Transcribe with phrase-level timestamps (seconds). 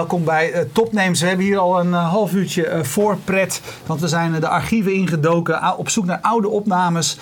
[0.00, 1.20] Welkom bij uh, Topnames.
[1.20, 3.60] We hebben hier al een uh, half uurtje uh, voorpret.
[3.86, 5.76] Want we zijn de archieven ingedoken.
[5.76, 7.18] Op zoek naar oude opnames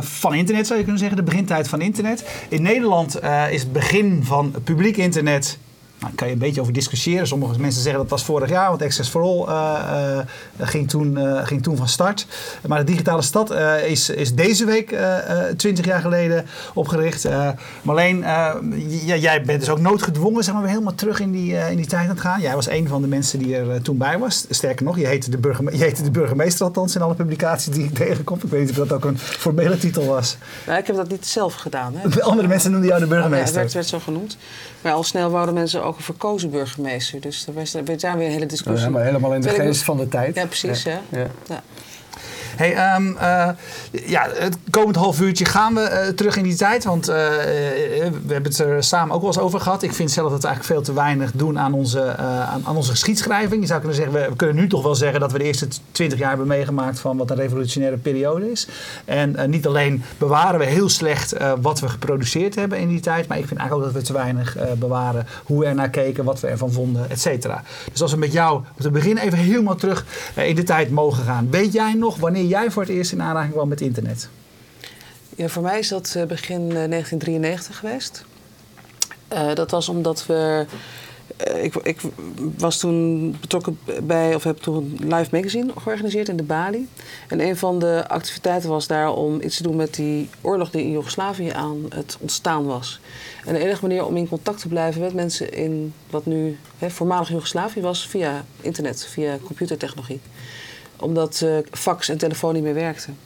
[0.00, 1.16] van internet, zou je kunnen zeggen.
[1.16, 2.24] De begintijd van internet.
[2.48, 3.20] In Nederland
[3.50, 5.58] is het begin van publiek internet
[5.98, 7.26] nou, daar kan je een beetje over discussiëren.
[7.26, 10.18] Sommige mensen zeggen dat was vorig jaar, want Access for All uh,
[10.58, 12.26] ging, toen, uh, ging toen van start.
[12.66, 13.50] Maar de digitale stad
[13.86, 14.96] is, is deze week
[15.56, 17.28] 20 jaar geleden opgericht.
[17.82, 18.24] Marleen,
[18.98, 22.02] jij bent dus ook noodgedwongen zeg maar, weer helemaal terug in die, in die tijd
[22.02, 22.40] aan het gaan.
[22.40, 24.46] Jij was een van de mensen die er toen bij was.
[24.50, 27.94] Sterker nog, je heette, de je heette de burgemeester althans in alle publicaties die ik
[27.94, 28.38] tegenkom.
[28.42, 30.36] Ik weet niet of dat ook een formele titel was.
[30.66, 31.94] Nou, ik heb dat niet zelf gedaan.
[31.96, 32.22] Hè.
[32.30, 33.54] Andere mensen noemden jou de burgemeester.
[33.54, 34.36] Ja, het werd, werd zo genoemd.
[34.80, 37.20] Maar al snel wouden mensen ook een verkozen burgemeester.
[37.20, 38.86] Dus er was, er daar weer een hele discussie.
[38.86, 40.34] Ja, maar helemaal in de geest van de tijd.
[40.34, 40.82] Ja, precies.
[40.82, 41.00] Ja.
[42.58, 43.48] Hey, um, uh,
[44.06, 46.84] ja, het komend half uurtje gaan we uh, terug in die tijd.
[46.84, 49.82] Want uh, we hebben het er samen ook wel eens over gehad.
[49.82, 52.90] Ik vind zelf dat we eigenlijk veel te weinig doen aan onze, aan, aan, onze
[52.90, 53.60] geschiedschrijving.
[53.60, 55.68] Je zou kunnen zeggen, we, we, kunnen nu toch wel zeggen dat we de eerste
[55.92, 58.68] twintig jaar hebben meegemaakt van wat een revolutionaire periode is.
[59.04, 63.28] En niet alleen bewaren we heel slecht wat we geproduceerd hebben in die tijd.
[63.28, 66.24] Maar ik vind eigenlijk ook dat we te weinig bewaren hoe we er naar keken,
[66.24, 67.62] wat we ervan vonden, et cetera.
[67.92, 70.04] Dus als we met jou te beginnen even helemaal terug
[70.34, 71.50] in de tijd mogen gaan.
[71.50, 74.28] Weet jij nog wanneer jij voor het eerst in aanraking kwam met internet?
[75.36, 78.24] Ja, voor mij is dat eh, begin 1993 eh, geweest.
[79.32, 80.66] Uh, dat was omdat we.
[81.62, 82.00] Ik, ik,
[82.58, 86.88] was toen betrokken bij, of heb toen een live magazine georganiseerd in de Bali.
[87.28, 90.82] En een van de activiteiten was daar om iets te doen met die oorlog die
[90.82, 93.00] in Joegoslavië aan het ontstaan was.
[93.44, 96.90] En de enige manier om in contact te blijven met mensen in wat nu hè,
[96.90, 100.20] voormalig Joegoslavië was, via internet, via computertechnologie
[101.00, 103.18] omdat uh, fax en telefoon niet meer werkten.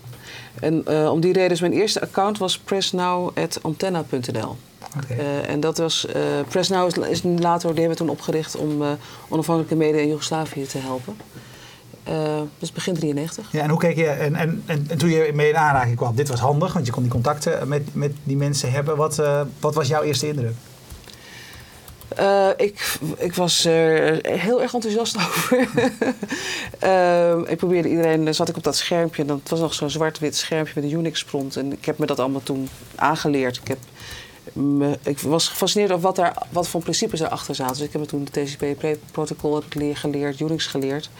[0.60, 4.56] En uh, om die reden is mijn eerste account was pressnow.antenna.nl.
[4.96, 5.18] Okay.
[5.18, 8.82] Uh, en dat was, uh, Pressnow is, is later, die hebben we toen opgericht om
[9.28, 11.16] onafhankelijke media in Joegoslavië te helpen.
[12.58, 13.52] is begin 93.
[13.52, 16.14] Ja, en hoe keek je, en, en, en, en, toen je mee in aanraking kwam,
[16.14, 18.96] dit was handig, want je kon die contacten met, met die mensen hebben.
[18.96, 19.22] Wat,
[19.60, 20.54] wat was jouw eerste indruk?
[22.20, 25.68] Uh, ik, ik was er heel erg enthousiast over.
[26.84, 30.72] uh, ik probeerde iedereen, zat ik op dat schermpje, dat was nog zo'n zwart-wit schermpje
[30.80, 31.56] met een Unix-prompt.
[31.56, 33.56] En ik heb me dat allemaal toen aangeleerd.
[33.56, 33.78] Ik, heb
[34.52, 37.76] me, ik was gefascineerd over wat, daar, wat voor principes erachter zaten.
[37.76, 41.10] Dus ik heb me toen de TCP-protocol geleerd, Unix geleerd.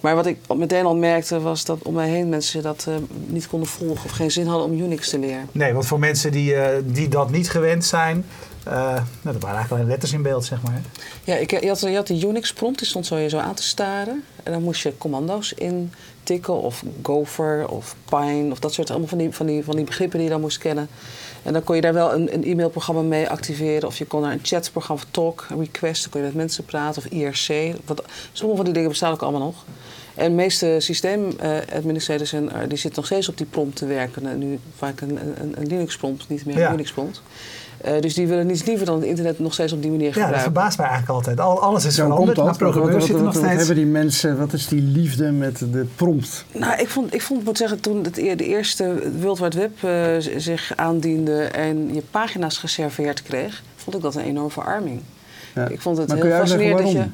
[0.00, 2.94] Maar wat ik meteen al merkte was dat om mij heen mensen dat uh,
[3.26, 5.48] niet konden volgen of geen zin hadden om Unix te leren.
[5.52, 8.24] Nee, want voor mensen die, uh, die dat niet gewend zijn,
[8.68, 10.82] uh, nou, dat waren eigenlijk alleen letters in beeld, zeg maar.
[11.24, 13.62] Ja, ik, je, had, je had de Unix-prompt, die stond zo je zo aan te
[13.62, 14.24] staren.
[14.42, 19.18] En dan moest je commando's intikken, of Gopher, of Pine, of dat soort allemaal van
[19.18, 20.88] die, van die, van die begrippen die je dan moest kennen.
[21.42, 23.88] En dan kon je daar wel een, een e-mailprogramma mee activeren.
[23.88, 27.10] Of je kon naar een chatprogramma, Talk, Request, dan kon je met mensen praten, of
[27.10, 27.76] IRC.
[27.84, 28.02] Wat,
[28.32, 29.64] sommige van die dingen bestaan ook allemaal nog.
[30.14, 34.38] En de meeste systeemadministrators uh, die zitten nog steeds op die prompt te werken.
[34.38, 37.22] Nu vaak een, een, een Linux-prompt, niet meer een Unix-prompt.
[37.86, 40.38] Uh, dus die willen niets liever dan het internet nog steeds op die manier gebruiken.
[40.38, 41.40] Ja, dat verbaast mij eigenlijk altijd.
[41.40, 43.48] Al, alles is veranderd, maar programmeurs zitten nog steeds...
[43.48, 46.44] Wat hebben die mensen, wat is die liefde met de prompt?
[46.52, 50.36] Nou, ik vond, ik vond moet zeggen, toen het, de eerste World Wide Web uh,
[50.40, 51.42] zich aandiende...
[51.42, 55.00] en je pagina's geserveerd kreeg, vond ik dat een enorme verarming.
[55.54, 55.68] Ja.
[55.68, 57.04] Ik vond het heel fascinerend dat je...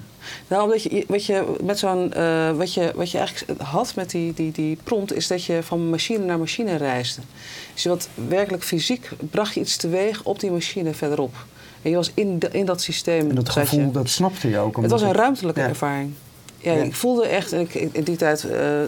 [0.48, 4.10] Nou, omdat je, wat je met zo'n, uh, wat, je, wat je eigenlijk had met
[4.10, 7.20] die, die, die prompt, is dat je van machine naar machine reisde.
[7.72, 11.34] Dus je wat werkelijk fysiek bracht je iets teweeg op die machine verderop.
[11.82, 13.28] En je was in, in dat systeem.
[13.28, 14.76] En dat gevoel, dat snapte je ook.
[14.76, 16.12] Het was een ruimtelijke ervaring.
[16.64, 17.52] Ja, ik voelde echt,
[17.92, 18.80] in die tijd uh,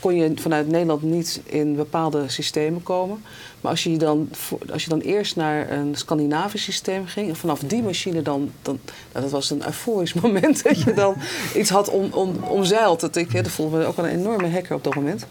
[0.00, 3.22] kon je vanuit Nederland niet in bepaalde systemen komen.
[3.60, 4.30] Maar als je dan,
[4.72, 8.78] als je dan eerst naar een Scandinavisch systeem ging, en vanaf die machine dan, dan
[9.12, 11.14] nou, dat was een euforisch moment dat je dan
[11.54, 13.00] iets had om, om, omzeild.
[13.00, 15.26] Dat, ik, dat voelde me ook wel een enorme hacker op dat moment.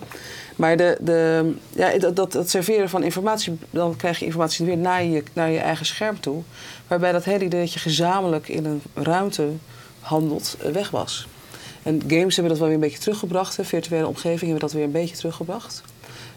[0.55, 4.77] Maar de, de, ja, dat, dat, dat, serveren van informatie, dan krijg je informatie weer
[4.77, 6.41] naar je, naar je eigen scherm toe.
[6.87, 9.47] Waarbij dat hele idee dat je gezamenlijk in een ruimte
[9.99, 11.27] handelt, eh, weg was.
[11.83, 13.57] En games hebben dat wel weer een beetje teruggebracht.
[13.61, 15.83] Virtuele omgevingen hebben dat weer een beetje teruggebracht.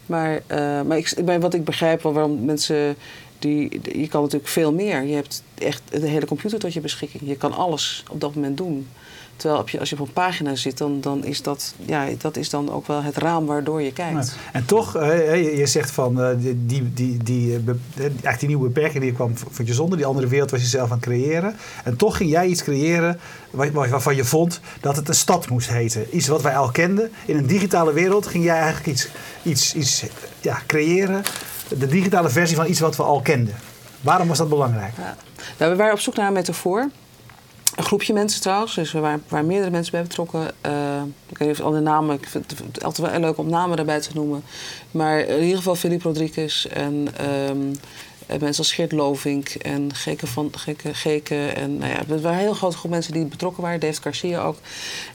[0.07, 2.97] Maar, uh, maar ik, wat ik begrijp waarom mensen.
[3.39, 5.03] Die, je kan natuurlijk veel meer.
[5.03, 7.23] Je hebt echt de hele computer tot je beschikking.
[7.27, 8.89] Je kan alles op dat moment doen.
[9.37, 12.51] Terwijl je, als je op een pagina zit, dan, dan, is dat, ja, dat is
[12.51, 14.35] dan ook wel het raam waardoor je kijkt.
[14.53, 17.61] En toch, je, je zegt van uh, die, die, die, die,
[17.97, 19.97] eigenlijk die nieuwe beperking die kwam vond je zonder.
[19.97, 21.57] Die andere wereld was je zelf aan het creëren.
[21.85, 23.21] En toch ging jij iets creëren
[23.51, 26.17] waarvan je vond dat het een stad moest heten.
[26.17, 27.11] Iets wat wij al kenden.
[27.27, 29.09] In een digitale wereld ging jij eigenlijk iets,
[29.43, 30.05] iets, iets
[30.41, 31.23] ja, creëren.
[31.69, 33.55] De digitale versie van iets wat we al kenden.
[34.01, 34.93] Waarom was dat belangrijk?
[34.97, 35.17] Ja.
[35.59, 36.89] Nou, we waren op zoek naar een metafoor.
[37.77, 40.41] Een groepje mensen trouwens, dus waar, waar meerdere mensen bij betrokken.
[40.67, 43.49] Uh, ik weet niet of al de namen, ik vind het altijd wel leuk om
[43.49, 44.45] namen daarbij te noemen.
[44.91, 47.09] Maar in ieder geval Philippe Rodriguez en
[47.49, 47.73] um,
[48.27, 51.47] mensen als Geert Lovink en Geke van Geke, Geke.
[51.47, 54.43] En nou ja, het waren een heel grote groep mensen die betrokken waren, David Garcia
[54.43, 54.57] ook.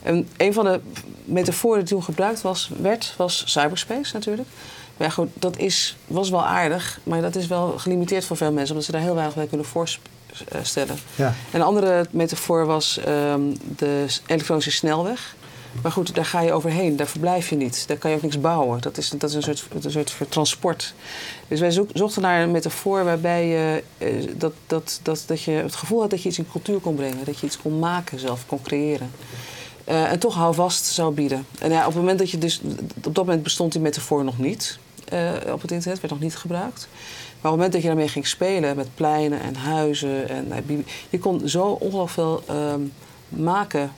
[0.02, 0.80] En een van de
[1.24, 4.48] metaforen die toen gebruikt was, werd, was cyberspace natuurlijk.
[4.96, 8.52] Maar ja, goed, dat is, was wel aardig, maar dat is wel gelimiteerd voor veel
[8.52, 10.16] mensen, omdat ze daar heel weinig bij kunnen voorspelen
[10.62, 10.96] stellen.
[11.14, 11.34] Ja.
[11.52, 13.40] Een andere metafoor was ehm,
[13.76, 15.36] de elektronische snelweg.
[15.82, 17.84] Maar goed, daar ga je overheen, daar verblijf je niet.
[17.88, 18.80] Daar kan je ook niks bouwen.
[18.80, 20.94] Dat is, dat is een, soort, een soort transport.
[21.48, 25.74] Dus wij zochten naar een metafoor waarbij je, eh, dat, dat, dat, dat je het
[25.74, 27.24] gevoel had dat je iets in cultuur kon brengen.
[27.24, 29.10] Dat je iets kon maken zelf, kon creëren.
[29.88, 31.46] Uh, en toch houvast zou bieden.
[31.58, 32.60] En ja, op het moment dat je dus...
[33.04, 34.78] Op dat moment bestond die metafoor nog niet
[35.12, 36.00] uh, op het internet.
[36.00, 36.88] Werd nog niet gebruikt.
[37.40, 40.84] Maar op het moment dat je daarmee ging spelen met pleinen en huizen, en, nou,
[41.10, 42.80] je kon zo ongelooflijk veel ehm,
[43.28, 43.92] maken.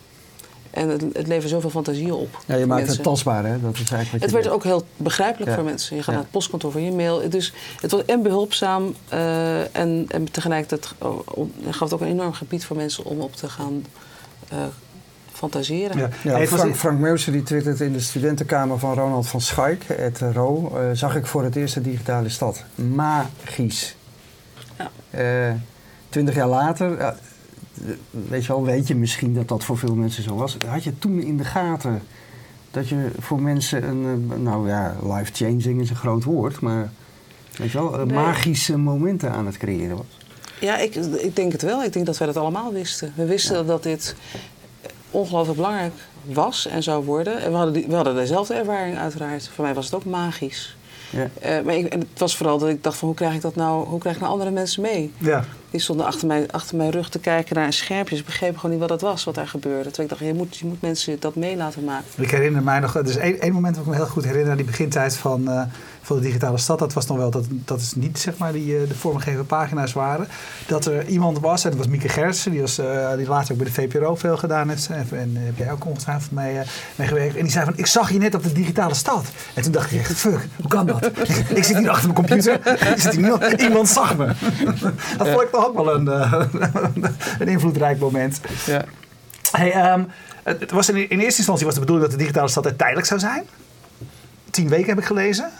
[0.71, 2.39] En het, het leverde zoveel fantasie op.
[2.47, 3.61] Ja, je maakt het tastbaar, hè?
[3.61, 5.97] Dat is eigenlijk het werd ook heel begrijpelijk voor mensen.
[5.97, 7.31] Je gaat naar het postkantoor voor je mail.
[7.31, 11.09] Dus het was en behulpzaam uh, en, en tegelijkertijd uh,
[11.71, 13.85] gaf het ook een enorm gebied voor mensen om op te gaan
[14.53, 14.59] uh,
[15.41, 16.11] fantaseren.
[16.23, 16.47] Ja.
[16.47, 20.81] Frank, Frank Meusen die twittert in de studentenkamer van Ronald van Schaik, het Ro, uh,
[20.93, 22.65] zag ik voor het eerst de digitale stad.
[22.75, 23.97] Magisch.
[24.79, 24.91] Ja.
[25.49, 25.55] Uh,
[26.09, 27.15] twintig jaar later,
[28.11, 30.57] weet je wel, weet je misschien dat dat voor veel mensen zo was.
[30.67, 32.03] Had je toen in de gaten
[32.71, 36.91] dat je voor mensen een, nou ja, life-changing is een groot woord, maar
[37.57, 40.19] weet je wel, magische momenten aan het creëren was?
[40.61, 41.83] Ja, ik, ik denk het wel.
[41.83, 43.13] Ik denk dat wij dat allemaal wisten.
[43.17, 44.15] We wisten dat dit
[45.11, 45.93] ongelooflijk belangrijk
[46.23, 47.39] was en zou worden.
[47.39, 49.51] En we hadden, die, we hadden dezelfde ervaring uiteraard.
[49.55, 50.77] Voor mij was het ook magisch.
[51.11, 51.31] Ja.
[51.45, 53.87] Uh, maar ik, het was vooral dat ik dacht van hoe krijg ik dat nou,
[53.87, 55.12] hoe krijg ik nou andere mensen mee?
[55.19, 55.45] Ja.
[55.71, 58.17] Die stonden achter mijn, achter mijn rug te kijken naar een schermpje.
[58.17, 59.91] Ze begrepen gewoon niet wat dat was, wat daar gebeurde.
[59.91, 62.07] Toen ik dacht, je moet, je moet mensen dat mee laten maken.
[62.17, 64.57] Ik herinner mij nog, er is één, één moment dat ik me heel goed herinner,
[64.57, 65.62] die begintijd van, uh,
[66.02, 66.79] van de digitale stad.
[66.79, 69.93] Dat was nog wel, dat, dat is niet zeg maar die uh, de vormgegeven pagina's
[69.93, 70.29] waren.
[70.67, 73.58] Dat er iemand was, en dat was Mieke Gertsen, die, was, uh, die later ook
[73.58, 74.88] bij de VPRO veel gedaan heeft.
[74.91, 76.58] En, en heb jij ook ongetwijfeld mee,
[76.97, 77.37] mee gewerkt.
[77.37, 79.25] En die zei van, ik zag je net op de digitale stad.
[79.55, 81.06] En toen dacht ik echt, fuck, hoe kan dat?
[81.55, 82.61] ik zit hier achter mijn computer,
[82.97, 84.26] zit hier niemand, iemand zag me.
[85.19, 86.06] dat vond ik toch ook wel een,
[87.38, 88.41] een invloedrijk moment.
[88.67, 88.85] Ja.
[89.50, 90.06] Hey, um,
[90.43, 93.20] het was in, in, eerste instantie was de bedoeling dat de digitale stad tijdelijk zou
[93.20, 93.44] zijn.
[94.50, 95.50] Tien weken heb ik gelezen.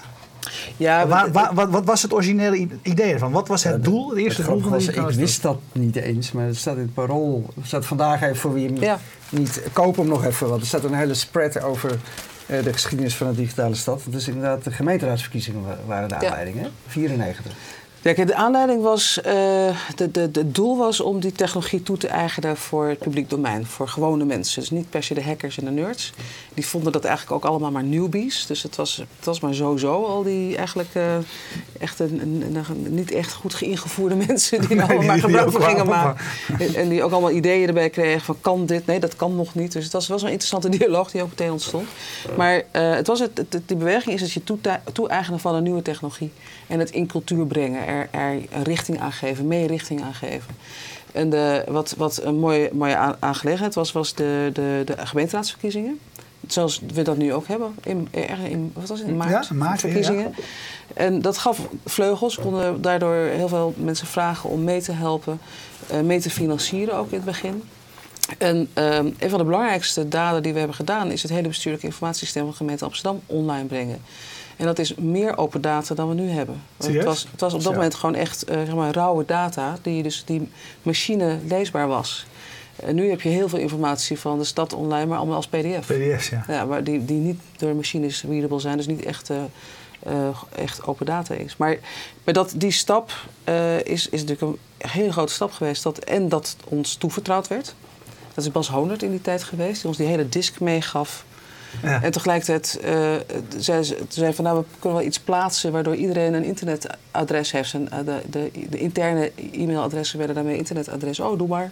[0.76, 3.32] Ja, waar, waar, wat, wat, was het originele idee ervan?
[3.32, 4.08] Wat was het doel?
[4.08, 7.50] Het eerste doel van Ik wist dat niet eens, maar het staat in het parool.
[7.55, 8.99] Het staat vandaag even voor wie hem ja.
[9.29, 9.62] niet...
[9.73, 13.29] Koop hem nog even, want er staat een hele spread over uh, de geschiedenis van
[13.29, 14.02] de digitale stad.
[14.06, 16.69] Dus inderdaad, de gemeenteraadsverkiezingen waren de aanleiding, hè?
[16.87, 17.52] 94.
[18.02, 19.25] Ja, de aanleiding was, uh,
[19.97, 23.67] de, de, de doel was om die technologie toe te eigenen voor het publiek domein,
[23.67, 24.61] voor gewone mensen.
[24.61, 26.12] Dus niet per se de hackers en de nerds.
[26.55, 28.47] Die vonden dat eigenlijk ook allemaal maar newbies.
[28.47, 31.17] Dus het was, het was maar sowieso al die eigenlijk uh,
[31.79, 35.62] echt een, een, een, niet echt goed geïngevoerde mensen die er allemaal maar gebruik van
[35.62, 36.25] gingen maken.
[36.59, 38.87] En, en, die ook allemaal ideeën erbij kregen van kan dit?
[38.87, 39.73] Nee, dat kan nog niet.
[39.73, 41.88] Dus het was wel zo'n interessante dialoog die ook meteen ontstond.
[42.37, 45.83] Maar uh, het was het, het, die beweging is dat je toe-eigenen van een nieuwe
[45.83, 46.33] technologie
[46.66, 48.09] en het in cultuur brengen er,
[48.50, 50.54] er richting aan geven, mee richting aan geven.
[51.12, 55.99] En de, wat, wat een mooie, mooie aangelegenheid was, was de, de, de gemeenteraadsverkiezingen.
[56.47, 58.09] Zoals we dat nu ook hebben, in,
[58.49, 60.35] in, wat was het, in maart, ja, maart verkiezingen.
[60.37, 60.44] Ja.
[60.94, 65.40] En dat gaf vleugels, konden daardoor heel veel mensen vragen om mee te helpen,
[65.92, 67.62] uh, mee te financieren ook in het begin.
[68.38, 71.87] En um, een van de belangrijkste daden die we hebben gedaan is het hele bestuurlijke
[71.87, 74.00] informatiesysteem van de gemeente Amsterdam online brengen.
[74.61, 76.62] En dat is meer open data dan we nu hebben.
[76.76, 80.02] Het was, het was, op dat moment gewoon echt uh, zeg maar, rauwe data die
[80.02, 80.49] dus die
[80.83, 82.26] machine leesbaar was.
[82.76, 85.87] En nu heb je heel veel informatie van de stad online, maar allemaal als pdf.
[85.87, 86.45] PDF's, ja.
[86.49, 89.37] ja maar die, die niet door machines readable zijn, dus niet echt, uh,
[90.07, 91.57] uh, echt open data is.
[91.57, 91.79] Maar,
[92.25, 93.12] maar dat, die stap
[93.85, 95.83] is, is natuurlijk een hele grote stap geweest.
[95.83, 97.75] Dat, en dat ons toevertrouwd werd.
[98.35, 101.25] Dat is Bas Honert in die tijd geweest, die ons die hele disk meegaf
[101.83, 102.03] ja.
[102.03, 103.15] En tegelijkertijd uh,
[103.59, 107.75] zei ze zei van nou, we kunnen wel iets plaatsen waardoor iedereen een internetadres heeft.
[107.75, 111.21] En, uh, de, de, de, interne e-mailadressen werden daarmee internetadres.
[111.21, 111.71] Oh, doe maar.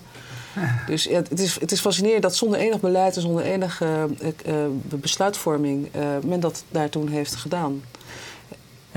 [0.87, 4.09] Dus ja, het, is, het is fascinerend dat zonder enig beleid en zonder enige
[4.47, 5.89] uh, besluitvorming
[6.25, 7.83] men dat daar toen heeft gedaan.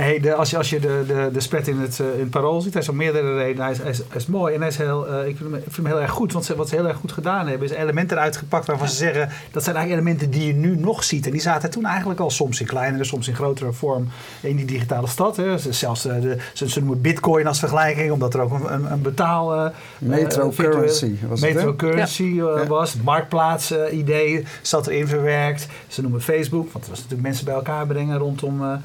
[0.02, 2.62] Hey, de, als je, als je de, de, de spread in het, uh, in parool
[2.62, 3.64] ziet, hij is om meerdere redenen.
[3.64, 5.56] Hij is, hij is, hij is mooi en hij is heel, uh, ik, vind hem,
[5.56, 6.34] ik vind hem heel erg goed.
[6.34, 8.96] Want ze, wat ze heel erg goed gedaan hebben, is elementen eruit gepakt waarvan ze
[8.96, 11.26] zeggen dat zijn eigenlijk elementen die je nu nog ziet.
[11.26, 14.08] En die zaten toen eigenlijk al soms in kleinere, soms in grotere vorm
[14.42, 15.36] in die digitale stad.
[15.36, 15.58] Hè.
[15.58, 19.02] Zelfs uh, de, ze, ze, noemen Bitcoin als vergelijking, omdat er ook een, een, een
[19.02, 19.72] betaal.
[19.98, 22.66] Metro currency was Metro currency ja.
[22.66, 22.94] was.
[22.94, 25.68] Het marktplaats idee zat erin verwerkt.
[25.88, 28.82] Ze noemen Facebook, want het was natuurlijk mensen bij elkaar brengen rondom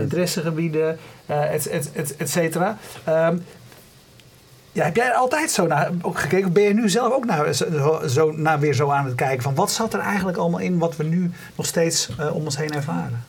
[0.00, 2.78] interessegebieden, uh, et, et, et, et cetera.
[3.08, 3.44] Um,
[4.72, 6.52] ja, heb jij er altijd zo naar ook gekeken?
[6.52, 9.54] Ben je nu zelf ook naar, zo, zo, naar weer zo aan het kijken van
[9.54, 12.74] wat zat er eigenlijk allemaal in wat we nu nog steeds uh, om ons heen
[12.74, 13.24] ervaren?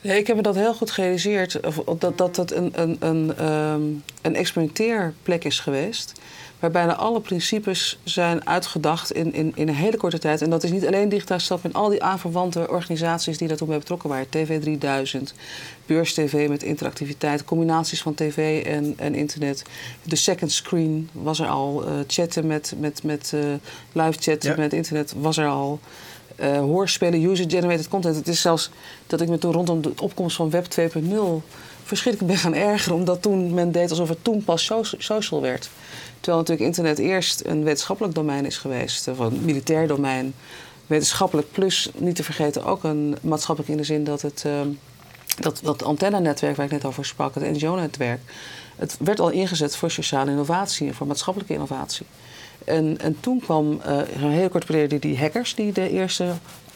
[0.00, 1.60] Nee, ik heb me dat heel goed gerealiseerd,
[1.98, 6.12] dat dat, dat een, een, een, um, een experimenteerplek is geweest
[6.64, 10.42] waar bijna alle principes zijn uitgedacht in, in, in een hele korte tijd.
[10.42, 13.78] En dat is niet alleen digitaal stap, en al die aanverwante organisaties die daartoe bij
[13.78, 14.28] betrokken waren.
[14.28, 15.34] TV 3000,
[15.86, 19.62] Beurs TV met interactiviteit, combinaties van tv en, en internet.
[20.02, 23.40] De second screen was er al, uh, chatten met, met, met uh,
[23.92, 24.56] live chatten ja.
[24.56, 25.80] met internet was er al.
[26.40, 28.16] Uh, hoorspelen, user-generated content.
[28.16, 28.70] Het is zelfs
[29.06, 31.44] dat ik me toen rondom de opkomst van Web 2.0
[31.84, 32.96] verschrikkelijk ben gaan ergeren.
[32.96, 35.70] Omdat toen men deed alsof het toen pas social werd.
[36.20, 40.34] Terwijl natuurlijk internet eerst een wetenschappelijk domein is geweest, of een militair domein.
[40.86, 44.60] Wetenschappelijk plus, niet te vergeten, ook een maatschappelijk in de zin dat het uh,
[45.40, 48.20] dat, dat antennenetwerk waar ik net over sprak, het NGO-netwerk,
[48.76, 52.06] het werd al ingezet voor sociale innovatie en voor maatschappelijke innovatie.
[52.64, 56.32] En, en toen kwam uh, een hele korte periode die hackers die de eerste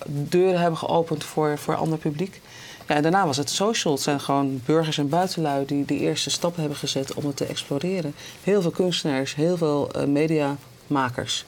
[0.07, 2.41] deuren hebben geopend voor, voor ander publiek.
[2.89, 3.95] Ja, en daarna was het social.
[3.95, 7.45] Het zijn gewoon burgers en buitenlui die de eerste stappen hebben gezet om het te
[7.47, 8.15] exploreren.
[8.43, 11.45] Heel veel kunstenaars, heel veel uh, mediamakers.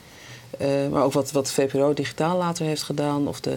[0.60, 3.28] Uh, maar ook wat, wat VPRO digitaal later heeft gedaan.
[3.28, 3.54] Of de,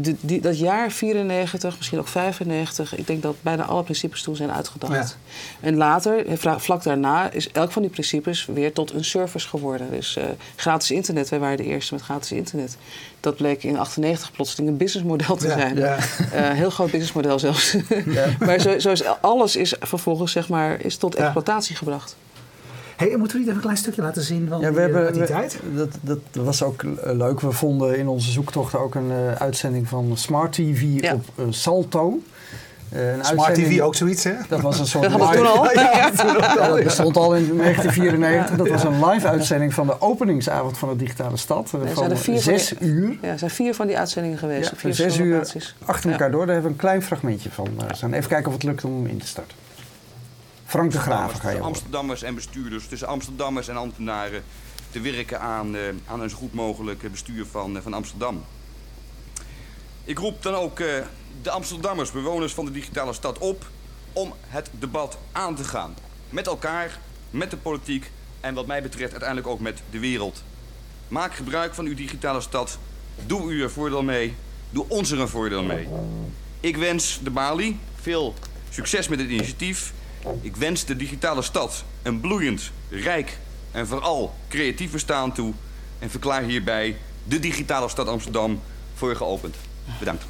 [0.00, 4.52] die, dat jaar 94, misschien ook 95, ik denk dat bijna alle principes toen zijn
[4.52, 4.92] uitgedacht.
[4.92, 5.66] Ja.
[5.66, 9.90] En later, vlak daarna, is elk van die principes weer tot een service geworden.
[9.90, 10.24] Dus uh,
[10.56, 12.76] gratis internet, wij waren de eerste met gratis internet.
[13.20, 15.76] Dat bleek in 98 plotseling een businessmodel te ja, zijn.
[15.76, 15.96] Ja.
[15.96, 17.76] Uh, heel groot businessmodel zelfs.
[18.46, 22.16] maar zo, zo, is alles is vervolgens zeg maar, is tot exploitatie gebracht.
[22.96, 25.12] Hey, moeten we niet even een klein stukje laten zien van ja, we die, hebben,
[25.12, 25.58] die tijd?
[25.74, 27.40] Dat, dat was ook leuk.
[27.40, 31.14] We vonden in onze zoektocht ook een uh, uitzending van Smart TV ja.
[31.14, 32.22] op uh, Salto.
[32.92, 34.32] Uh, een Smart TV ook zoiets, hè?
[34.48, 35.36] Dat was een soort dat live...
[35.36, 35.72] toen al.
[35.74, 38.56] ja, ja, dat bestond al in 1994.
[38.56, 41.72] Dat was een live uitzending van de openingsavond van de digitale stad.
[41.72, 43.18] Nee, van zes die, uur.
[43.22, 44.70] Ja, er zijn vier van die uitzendingen geweest.
[44.70, 45.52] Ja, vier zes uur
[45.84, 46.46] achter elkaar door.
[46.46, 47.68] Daar hebben we een klein fragmentje van.
[48.12, 49.63] even kijken of het lukt om in te starten.
[50.74, 54.42] Frank de Graaf ga je Amsterdammers en bestuurders, tussen Amsterdammers en ambtenaren
[54.90, 58.44] te werken aan, uh, aan een zo goed mogelijk bestuur van, uh, van Amsterdam.
[60.04, 60.86] Ik roep dan ook uh,
[61.42, 63.66] de Amsterdammers, bewoners van de digitale stad, op
[64.12, 65.94] om het debat aan te gaan.
[66.30, 66.98] Met elkaar,
[67.30, 70.42] met de politiek en wat mij betreft uiteindelijk ook met de wereld.
[71.08, 72.78] Maak gebruik van uw digitale stad.
[73.26, 74.34] Doe u er voordeel mee.
[74.70, 75.88] Doe ons er een voordeel mee.
[76.60, 78.34] Ik wens de Bali veel
[78.70, 79.92] succes met het initiatief.
[80.40, 83.38] Ik wens de digitale stad een bloeiend, rijk
[83.70, 85.52] en vooral creatief bestaan toe.
[85.98, 88.60] En verklaar hierbij de digitale stad Amsterdam
[88.94, 89.56] voor je geopend.
[89.98, 90.24] Bedankt.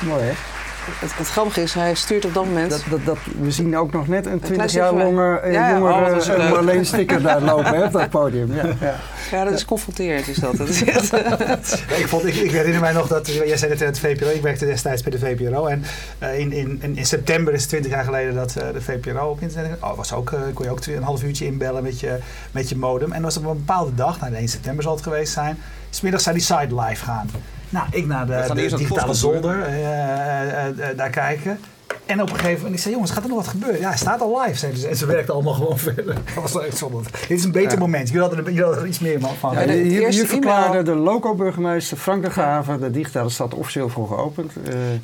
[0.00, 0.53] Mooi hè?
[1.00, 2.70] Het, het grappige is, hij stuurt op dat moment...
[2.70, 6.20] Dat, dat, dat, we zien ook nog net een 20 jaar langer ja, ja, jongere
[6.20, 8.54] oh, uh, Marleen Sticker daar lopen hè, op dat podium.
[8.54, 8.96] Ja, ja.
[9.30, 10.56] ja, dat is confronterend is dat.
[10.56, 10.82] dat is
[12.00, 14.42] ik, vond, ik, ik, herinner mij nog dat, jij zei het in het VPRO, ik
[14.42, 15.66] werkte destijds bij de VPRO.
[15.66, 15.84] En
[16.22, 19.40] uh, in, in, in, september is het 20 jaar geleden dat uh, de VPRO op
[19.40, 19.76] internet...
[19.80, 22.18] Oh, was ook, kon je ook een half uurtje inbellen met je,
[22.52, 23.12] met je modem.
[23.12, 25.58] En was op een bepaalde dag, nou 1 september zal het geweest zijn...
[25.94, 27.30] Smiddags zou die site live gaan.
[27.68, 31.58] Nou, ik naar de, de digitale zolder uh, uh, uh, daar kijken.
[32.06, 33.80] En op een gegeven moment, ik zei, jongens, gaat er nog wat gebeuren?
[33.80, 34.88] Ja, hij staat al live, zeiden ze.
[34.88, 36.14] En ze werkten allemaal gewoon verder.
[36.34, 36.98] Dat was echt zonde.
[37.28, 37.78] Dit is een beter ja.
[37.78, 38.08] moment.
[38.08, 39.52] Jullie hadden, er, jullie hadden er iets meer van.
[39.52, 44.52] Ja, hier, hier verklaarde de loco-burgemeester Frank de Graven de digitale stad officieel voor geopend.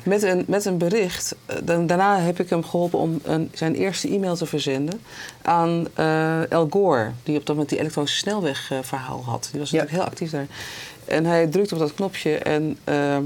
[0.03, 1.35] Met, een, met een bericht.
[1.63, 5.01] daarna heb ik hem geholpen om een, zijn eerste e-mail te verzenden
[5.41, 5.87] aan
[6.49, 7.11] El Gore.
[7.23, 9.49] Die op dat moment die elektronische snelweg verhaal had.
[9.51, 10.47] Die was natuurlijk heel actief daar.
[11.11, 13.17] En hij drukt op dat knopje en uh,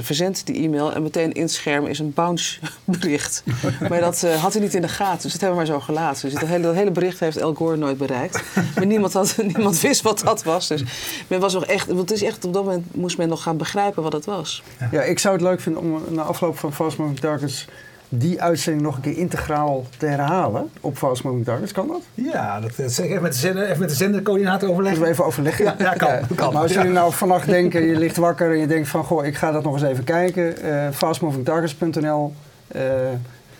[0.00, 0.92] verzendt die e-mail.
[0.92, 2.60] En meteen in het scherm is een bounce
[3.04, 3.42] bericht.
[3.88, 5.22] maar dat uh, had hij niet in de gaten.
[5.22, 6.30] Dus dat hebben we maar zo gelaten.
[6.30, 8.42] Dus dat hele, dat hele bericht heeft El Gore nooit bereikt.
[8.76, 10.68] maar niemand, had, niemand wist wat dat was.
[10.68, 10.84] Dus
[11.28, 13.56] men was nog echt, want het is echt, op dat moment moest men nog gaan
[13.56, 14.62] begrijpen wat het was.
[14.90, 17.66] Ja, ik zou het leuk vinden om na afloop van Fast Moving Targets
[18.08, 21.72] die uitzending nog een keer integraal te herhalen op Fast Moving Targets.
[21.72, 22.00] Kan dat?
[22.14, 25.02] Ja, dat, dat zeg ik even met de, zender, even met de zendercoördinator overleggen.
[25.02, 25.64] we even overleggen?
[25.64, 26.52] Ja, ja kan, ja, kan.
[26.52, 29.04] Maar als jullie nou vannacht denken, je ligt wakker en je denkt van...
[29.04, 30.66] goh, ik ga dat nog eens even kijken.
[30.66, 32.34] Uh, fastmovingtargets.nl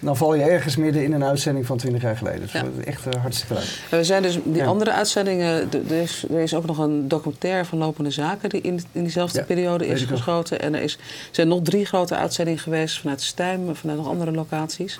[0.05, 2.41] dan val je ergens midden in een uitzending van 20 jaar geleden.
[2.41, 2.65] Dus ja.
[2.85, 3.81] echt uh, hartstikke leuk.
[3.91, 5.69] We zijn dus die andere uitzendingen.
[5.73, 9.45] Er is, er is ook nog een documentaire van Lopende Zaken die in, in diezelfde
[9.45, 10.61] periode is geschoten.
[10.61, 10.99] En er is,
[11.31, 14.99] zijn nog drie grote uitzendingen geweest vanuit Stijm, vanuit nog andere locaties.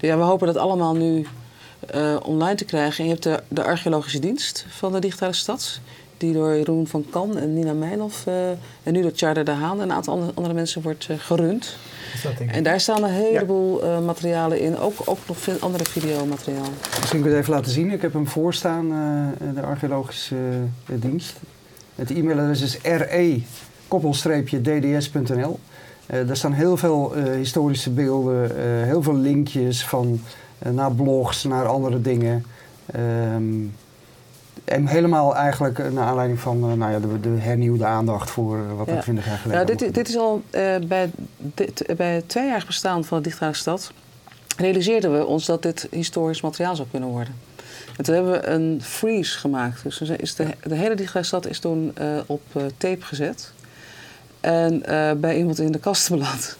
[0.00, 1.26] Dus ja, we hopen dat allemaal nu
[1.94, 2.98] uh, online te krijgen.
[2.98, 5.80] En je hebt de, de archeologische dienst van de digitale stad
[6.16, 8.48] die door Jeroen van Kan en Nina Meijlof uh,
[8.82, 11.76] en nu door Charter de Haan en een aantal andere mensen wordt uh, gerund.
[12.46, 13.96] En daar staan een heleboel ja.
[13.96, 16.68] uh, materialen in, ook, ook nog veel andere videomateriaal.
[16.98, 17.90] Misschien kun je het even laten zien.
[17.90, 18.88] Ik heb hem voorstaan,
[19.54, 20.36] de archeologische
[20.86, 21.36] dienst.
[21.94, 22.78] Het e-mailadres is
[24.52, 25.58] re-dds.nl.
[26.06, 28.50] daar staan heel veel historische beelden,
[28.84, 30.20] heel veel linkjes van
[30.72, 32.44] naar blogs, naar andere dingen.
[33.34, 33.72] Um,
[34.64, 38.58] en helemaal eigenlijk eh, naar aanleiding van uh, nou ja, de, de, hernieuwde aandacht voor
[38.58, 42.14] uh, wat er 20 jaar geleden nou, dit, dit is al uh, bij, dit, bij
[42.14, 43.92] het tweejarig bestaan van de Digitale Stad
[44.56, 47.34] realiseerden we ons dat dit historisch materiaal zou kunnen worden.
[47.96, 49.82] En toen hebben we een freeze gemaakt.
[49.82, 51.94] Dus is de, de hele Digitale Stad is toen
[52.26, 52.42] op
[52.76, 53.52] tape gezet.
[54.40, 54.82] En
[55.20, 56.56] bij iemand in de kast beland.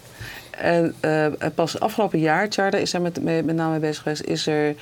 [0.51, 0.95] En
[1.55, 4.75] pas afgelopen jaar, Charda is daar met, met, met name mee bezig geweest, is er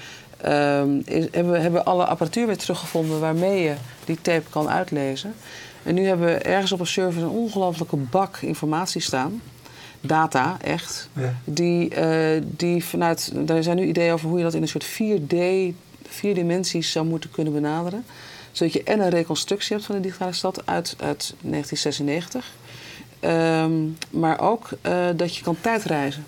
[0.45, 3.73] um, is, hebben, we, hebben alle apparatuur weer teruggevonden waarmee je
[4.05, 5.33] die tape kan uitlezen.
[5.83, 9.41] En nu hebben we ergens op een server een ongelofelijke bak informatie staan.
[10.01, 11.09] Data, echt.
[11.13, 11.33] Ja.
[11.43, 13.31] Die, uh, die vanuit.
[13.35, 15.35] Daar zijn nu ideeën over hoe je dat in een soort 4D,
[16.07, 18.05] vier dimensies zou moeten kunnen benaderen.
[18.51, 22.51] Zodat je en een reconstructie hebt van de digitale stad uit, uit 1996.
[23.21, 26.25] Um, maar ook uh, dat je kan tijdreizen.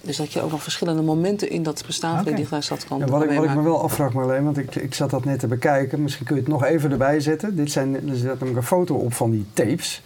[0.00, 2.98] Dus dat je ook nog verschillende momenten in dat bestaan van de digitale stad kan
[2.98, 5.38] ja, wat, ik, wat ik me wel afvraag Marleen, want ik, ik zat dat net
[5.38, 6.02] te bekijken.
[6.02, 7.56] Misschien kun je het nog even erbij zetten.
[7.56, 10.02] Dit zijn, er zit namelijk een foto op van die tapes.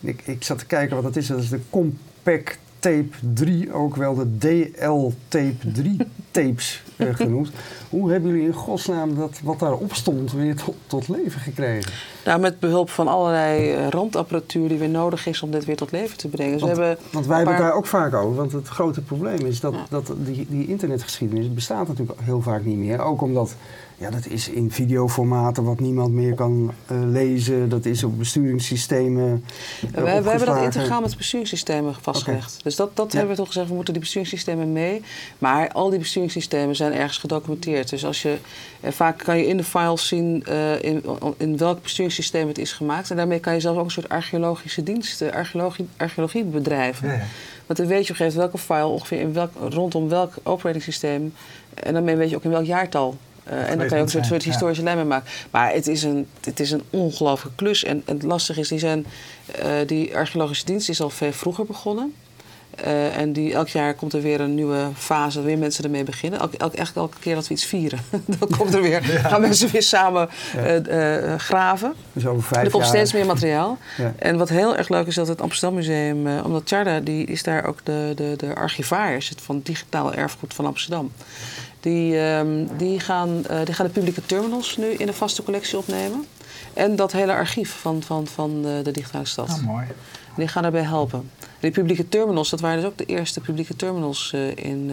[0.00, 1.26] Ik, ik zat te kijken wat dat is.
[1.26, 5.96] Dat is de Compact Tape 3, ook wel de DL Tape 3
[6.30, 7.50] tapes genoemd.
[7.90, 11.92] Hoe hebben jullie in godsnaam dat wat daarop stond weer tot, tot leven gekregen?
[12.24, 15.92] Nou, met behulp van allerlei eh, randapparatuur die weer nodig is om dit weer tot
[15.92, 16.58] leven te brengen.
[16.58, 18.36] Want, we hebben want wij hebben het daar ook vaak over.
[18.36, 22.78] Want het grote probleem is dat, dat die, die internetgeschiedenis bestaat natuurlijk heel vaak niet
[22.78, 23.00] meer.
[23.00, 23.54] Ook omdat
[23.98, 27.68] ja, dat is in videoformaten wat niemand meer kan uh, lezen.
[27.68, 29.44] Dat is op besturingssystemen.
[29.84, 32.50] Uh, we, we, hebben dat integraal met besturingssystemen vastgelegd.
[32.50, 32.60] Okay.
[32.62, 33.18] Dus dat, dat ja.
[33.18, 35.02] hebben we toch gezegd, we moeten die besturingssystemen mee.
[35.38, 37.90] Maar al die besturingssystemen zijn ergens gedocumenteerd.
[37.90, 38.36] Dus als je,
[38.80, 40.44] uh, vaak kan je in de files zien
[40.80, 41.04] in,
[41.36, 43.10] in welk besturingssysteem het is gemaakt.
[43.10, 47.08] En daarmee kan je zelfs ook een soort archeologische diensten, archeologie, archeologie bedrijven.
[47.08, 47.22] Ja,
[47.66, 50.34] Want dan weet je op een gegeven moment welke file ongeveer in welk, rondom welk
[50.42, 51.34] operating systeem.
[51.74, 53.16] En daarmee weet je ook in welk jaartal
[53.50, 54.94] uh, en dan kan je ook een soort, historische ja.
[54.94, 55.30] lijm maken.
[55.50, 57.84] Maar het is een, het is een ongelooflijke klus.
[57.84, 59.06] En, en het lastige is, die, zijn,
[59.58, 62.14] uh, die archeologische dienst is al veel vroeger begonnen.
[62.84, 66.40] Uh, en die, elk jaar komt er weer een nieuwe fase, weer mensen ermee beginnen.
[66.40, 67.98] Elk, elk, eigenlijk elke keer dat we iets vieren,
[68.38, 69.28] dan komt er weer, ja.
[69.28, 71.38] gaan mensen weer samen ja.
[71.38, 71.94] graven.
[72.12, 73.78] Dus over vijf er komt steeds meer materiaal.
[74.18, 77.64] En wat heel erg leuk is, dat het Amsterdam Museum, omdat Charda, die is daar
[77.64, 81.12] ook de, de, de archivaris van digitaal erfgoed van Amsterdam.
[81.86, 85.78] Die, um, die, gaan, uh, die gaan de publieke terminals nu in een vaste collectie
[85.78, 86.26] opnemen.
[86.74, 89.48] En dat hele archief van, van, van de, de digitale stad.
[89.48, 89.86] Oh, mooi.
[90.36, 91.30] Die gaan daarbij helpen.
[91.40, 94.90] En die publieke terminals, dat waren dus ook de eerste publieke terminals uh, in,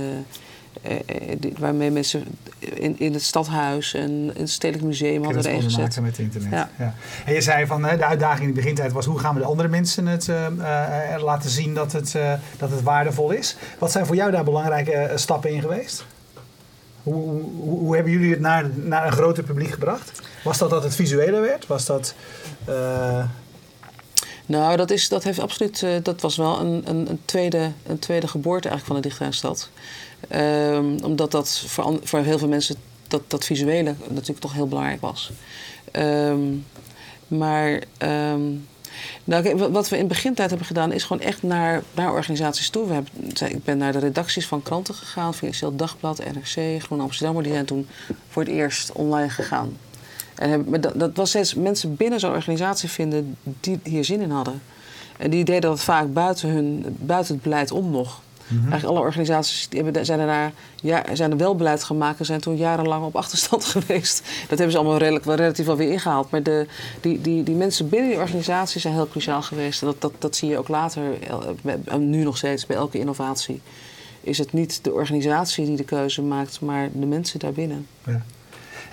[1.39, 2.23] die, waarmee mensen
[2.59, 6.01] in, in het stadhuis en in het Stedelijk Museum hadden ingezet.
[6.01, 6.51] met internet.
[6.51, 6.69] Ja.
[6.77, 6.93] Ja.
[7.25, 9.69] En je zei van de uitdaging in de begintijd was hoe gaan we de andere
[9.69, 10.29] mensen het
[11.21, 12.15] laten zien dat het,
[12.57, 13.55] dat het waardevol is.
[13.79, 16.05] Wat zijn voor jou daar belangrijke stappen in geweest?
[17.03, 20.21] Hoe, hebben jullie het naar, naar een groter publiek gebracht?
[20.43, 21.67] Was dat dat het visuele werd?
[21.67, 22.15] Was dat...
[22.69, 23.25] Uh...
[24.45, 25.81] Nou, dat, is, dat heeft absoluut...
[25.81, 29.31] Uh, dat was wel een, een, een, tweede, een tweede geboorte eigenlijk van de digitale
[29.31, 29.69] stad.
[30.31, 32.75] Um, omdat dat voor, voor heel veel mensen
[33.07, 35.31] dat, dat visuele natuurlijk toch heel belangrijk was.
[35.91, 36.65] Um,
[37.27, 37.83] maar...
[37.99, 38.67] Um,
[39.23, 42.87] nou, wat we in begintijd hebben gedaan is gewoon echt naar, naar organisaties toe.
[42.87, 43.11] We hebben,
[43.55, 47.43] ik ben naar de redacties van kranten gegaan, Financieel Dagblad, NRC, Groen Amsterdam.
[47.43, 47.87] Die zijn toen
[48.29, 49.77] voor het eerst online gegaan.
[50.35, 54.61] En dat, dat was steeds mensen binnen zo'n organisatie vinden die hier zin in hadden.
[55.17, 58.21] En die deden dat vaak buiten, hun, buiten het beleid om nog.
[58.47, 60.51] Mm Eigenlijk alle organisaties die hebben, zijn, daarna,
[60.81, 64.21] ja, zijn er wel beleid gemaakt en zijn toen jarenlang op achterstand geweest.
[64.39, 66.31] Dat hebben ze allemaal redelijk, wel relatief wel weer ingehaald.
[66.31, 66.67] Maar de,
[67.01, 69.81] die, die, die mensen binnen die organisatie zijn heel cruciaal geweest.
[69.81, 71.01] En dat, dat, dat zie je ook later,
[71.97, 73.61] nu nog steeds, bij elke innovatie.
[74.21, 77.87] Is het niet de organisatie die de keuze maakt, maar de mensen daarbinnen.
[78.05, 78.21] Ja.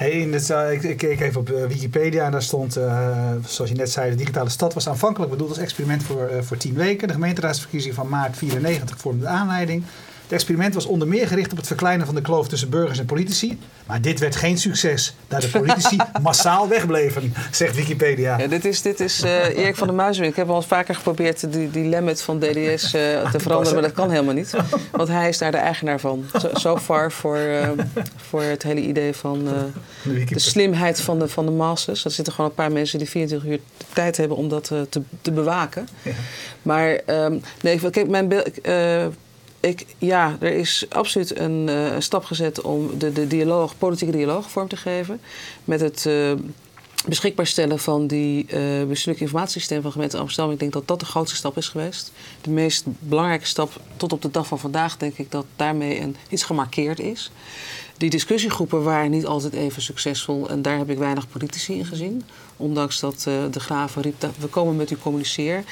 [0.00, 3.70] Hey, in uh, ik, ik, keek even op uh, Wikipedia en daar stond, uh, zoals
[3.70, 7.08] je net zei, de digitale stad was aanvankelijk bedoeld als experiment voor, voor tien weken.
[7.08, 9.84] De gemeenteraadsverkiezing van maart 94 vormde de aanleiding.
[10.30, 13.06] Het experiment was onder meer gericht op het verkleinen van de kloof tussen burgers en
[13.06, 13.58] politici.
[13.86, 18.38] Maar dit werd geen succes, daar de politici massaal wegbleven, zegt Wikipedia.
[18.38, 20.24] Ja, dit is, dit is uh, Erik van der Muizen.
[20.24, 23.92] Ik heb al vaker geprobeerd die, die limit van DDS uh, te veranderen, maar dat
[23.92, 24.54] kan helemaal niet.
[24.92, 26.24] Want hij is daar de eigenaar van.
[26.40, 27.68] Zo so far voor, uh,
[28.16, 29.48] voor het hele idee van
[30.04, 32.04] de slimheid van de, van de masses.
[32.04, 33.60] Er zitten gewoon een paar mensen die 24 uur
[33.92, 35.88] tijd hebben om dat te, te bewaken.
[36.02, 36.12] Ja.
[36.62, 38.50] Maar um, nee, kijk, mijn beeld
[39.60, 44.50] ik, ja, er is absoluut een, uh, stap gezet om de, de dialoog, politieke dialoog
[44.50, 45.20] vorm te geven.
[45.64, 46.32] Met het uh,
[47.06, 50.52] beschikbaar stellen van die uh, bestuurlijk informatiesysteem van gemeente Amsterdam.
[50.52, 52.12] Ik denk dat dat de grootste stap is geweest.
[52.40, 56.16] De meest belangrijke stap tot op de dag van vandaag, denk ik dat daarmee een,
[56.28, 57.30] iets gemarkeerd is.
[57.96, 62.22] Die discussiegroepen waren niet altijd even succesvol en daar heb ik weinig politici in gezien.
[62.56, 63.20] Ondanks dat
[63.50, 65.64] de graven riep dat we komen met u communiceren.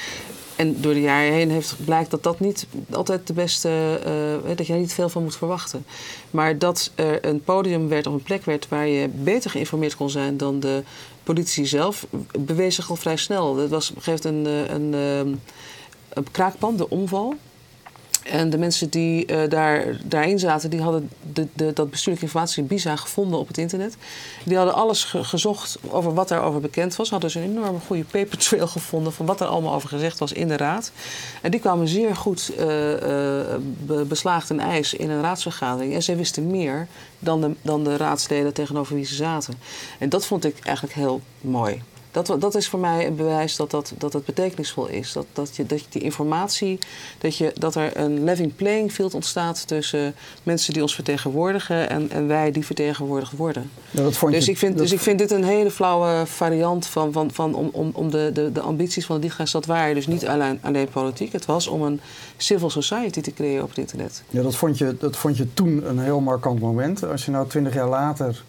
[0.59, 4.01] En door de jaren heen heeft, blijkt dat dat niet altijd de beste,
[4.47, 5.85] uh, dat je er niet veel van moet verwachten.
[6.31, 10.11] Maar dat er een podium werd of een plek werd waar je beter geïnformeerd kon
[10.11, 10.83] zijn dan de
[11.23, 12.07] politici zelf,
[12.39, 13.55] bewees zich al vrij snel.
[13.55, 15.41] Dat was op een gegeven moment een, een, een,
[16.09, 17.35] een kraakpand, de omval.
[18.31, 22.63] En de mensen die uh, daar, daarin zaten, die hadden de, de, dat bestuurlijke informatie
[22.63, 23.97] BISA gevonden op het internet.
[24.45, 27.11] Die hadden alles gezocht over wat daarover bekend was.
[27.11, 30.33] Hadden ze een enorme goede paper trail gevonden van wat er allemaal over gezegd was
[30.33, 30.93] in de raad.
[31.43, 35.95] En die kwamen zeer goed uh, uh, beslaagd en ijs in een raadsvergadering.
[35.95, 36.87] En zij wisten meer
[37.19, 39.55] dan de, dan de raadsleden tegenover wie ze zaten.
[39.99, 41.83] En dat vond ik eigenlijk heel mooi.
[42.11, 45.13] Dat, dat is voor mij een bewijs dat, dat, dat het betekenisvol is.
[45.13, 46.79] Dat, dat, je, dat je die informatie,
[47.19, 52.11] dat, je, dat er een living playing field ontstaat tussen mensen die ons vertegenwoordigen en,
[52.11, 53.71] en wij die vertegenwoordigd worden.
[53.91, 56.87] Ja, dat vond dus, je, ik vind, dus ik vind dit een hele flauwe variant
[56.87, 60.07] van, van, van om, om, om de, de, de ambities van de digitale waren dus
[60.07, 61.33] niet alleen, alleen politiek.
[61.33, 62.01] Het was om een
[62.37, 64.23] civil society te creëren op het internet.
[64.31, 67.05] Ja, dat vond je, dat vond je toen een heel markant moment.
[67.05, 68.43] Als je nou twintig jaar later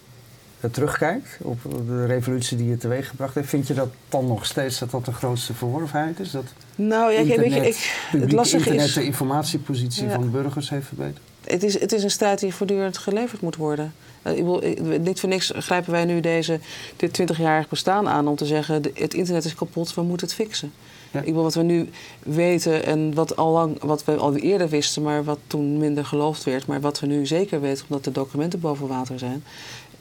[0.71, 4.91] terugkijkt op de revolutie die je teweeggebracht heeft, vind je dat dan nog steeds dat
[4.91, 6.31] dat de grootste verworvenheid is?
[6.31, 6.43] Dat
[6.75, 11.19] nou ja, internet, ik, ik, het lastige internet is, de informatiepositie van burgers heeft verbeterd?
[11.43, 13.93] Het is, het is een strijd die voortdurend geleverd moet worden.
[14.23, 16.59] Uh, ik wil, ik, niet voor niks grijpen wij nu deze,
[16.95, 20.71] dit 20-jarig bestaan aan om te zeggen: het internet is kapot, we moeten het fixen.
[21.11, 21.21] Ja.
[21.21, 25.01] Ik wil wat we nu weten en wat, al lang, wat we al eerder wisten,
[25.01, 28.59] maar wat toen minder geloofd werd, maar wat we nu zeker weten omdat de documenten
[28.59, 29.43] boven water zijn,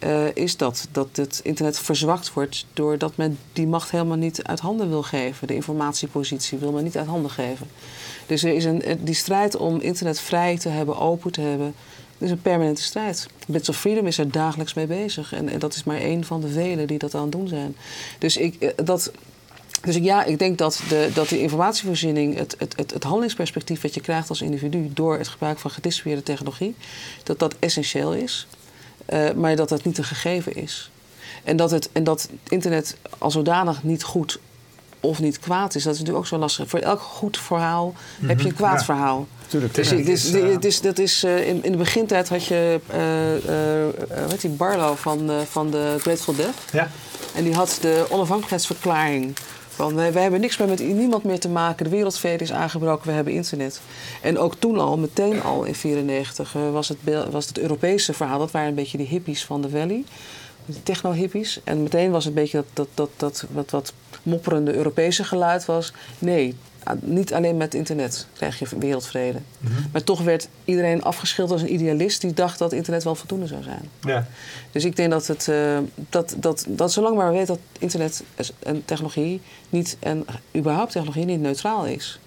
[0.05, 4.61] uh, is dat, dat het internet verzwakt wordt doordat men die macht helemaal niet uit
[4.61, 5.47] handen wil geven.
[5.47, 7.67] De informatiepositie wil men niet uit handen geven.
[8.27, 11.75] Dus er is een, die strijd om internet vrij te hebben, open te hebben,
[12.19, 13.27] is een permanente strijd.
[13.47, 15.33] Bits of Freedom is er dagelijks mee bezig.
[15.33, 17.77] En, en dat is maar één van de velen die dat aan het doen zijn.
[18.19, 19.13] Dus ik, eh, dat,
[19.81, 23.95] dus ja, ik denk dat de, dat de informatievoorziening, het, het, het, het handelingsperspectief wat
[23.95, 26.75] je krijgt als individu door het gebruik van gedistribueerde technologie,
[27.25, 28.47] dat dat essentieel is.
[29.09, 30.91] Uh, maar dat dat niet een gegeven is.
[31.45, 34.39] En dat, het, en dat internet als zodanig niet goed
[35.01, 36.69] of niet kwaad is, dat is natuurlijk ook zo lastig.
[36.69, 38.63] Voor elk goed verhaal heb je een mhm.
[38.63, 39.27] kwaad verhaal.
[39.47, 39.93] Tuurlijk, dus,
[40.61, 45.71] is, dat is, uh, in, in de begintijd had je uh, die Barlow van, van
[45.71, 46.55] de Grateful Dead.
[46.73, 46.91] Ja.
[47.35, 49.37] En die had de onafhankelijkheidsverklaring
[49.79, 51.85] van wij, hebben niks meer met niemand meer te maken.
[51.85, 53.81] De wereldvrede is aangebroken, we hebben internet.
[54.23, 56.99] En ook toen al, meteen al in 1994, uh, was, het,
[57.31, 58.39] was het Europese verhaal.
[58.39, 60.05] Dat waren een beetje die hippies van de Valley.
[60.67, 61.61] De techno-hippies.
[61.65, 65.65] En meteen was het een beetje dat, dat, dat, dat wat, wat mopperende Europese geluid
[65.65, 65.93] was.
[66.19, 66.55] Nee,
[67.01, 69.39] niet alleen met internet krijg je wereldvrede.
[69.59, 69.73] Mhm.
[69.93, 73.63] Maar toch werd iedereen afgeschilderd als een idealist die dacht dat internet wel voldoende zou
[73.63, 73.91] zijn.
[74.01, 74.27] Ja.
[74.73, 75.79] Dus ik denk dat, het, uh,
[76.11, 78.23] dat, dat, dat zolang maar we weten dat internet
[78.59, 82.21] en technologie niet, en überhaupt technologie niet neutraal is.